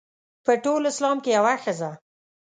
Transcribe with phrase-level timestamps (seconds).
[0.45, 1.91] په ټول اسلام کې یوه ښځه.